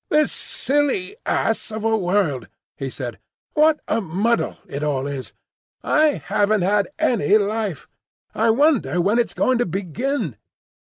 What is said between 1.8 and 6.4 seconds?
a world," he said; "what a muddle it all is! I